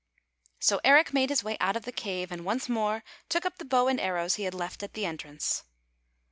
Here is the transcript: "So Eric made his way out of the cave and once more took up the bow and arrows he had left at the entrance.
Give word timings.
"So 0.59 0.81
Eric 0.83 1.13
made 1.13 1.29
his 1.29 1.43
way 1.43 1.57
out 1.59 1.75
of 1.75 1.85
the 1.85 1.91
cave 1.91 2.31
and 2.31 2.43
once 2.43 2.67
more 2.67 3.03
took 3.29 3.45
up 3.45 3.59
the 3.59 3.65
bow 3.65 3.87
and 3.87 3.99
arrows 4.01 4.33
he 4.33 4.45
had 4.45 4.55
left 4.55 4.81
at 4.81 4.93
the 4.93 5.05
entrance. 5.05 5.61